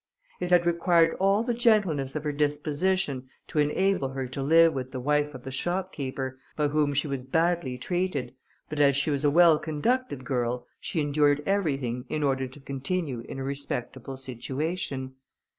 It 0.39 0.49
had 0.49 0.65
required 0.65 1.15
all 1.19 1.43
the 1.43 1.53
gentleness 1.53 2.15
of 2.15 2.23
her 2.23 2.31
disposition 2.31 3.29
to 3.45 3.59
enable 3.59 4.09
her 4.09 4.27
to 4.29 4.41
live 4.41 4.73
with 4.73 4.89
the 4.91 4.99
wife 4.99 5.35
of 5.35 5.43
the 5.43 5.51
shopkeeper, 5.51 6.39
by 6.55 6.69
whom 6.69 6.95
she 6.95 7.05
was 7.07 7.21
badly 7.21 7.77
treated, 7.77 8.33
but 8.67 8.79
as 8.79 8.97
she 8.97 9.11
was 9.11 9.23
a 9.23 9.29
well 9.29 9.59
conducted 9.59 10.25
girl, 10.25 10.65
she 10.79 11.01
endured 11.01 11.43
everything 11.45 12.05
in 12.09 12.23
order 12.23 12.47
to 12.47 12.59
continue 12.59 13.19
in 13.29 13.37
a 13.37 13.43
respectable 13.43 14.17
situation. 14.17 15.13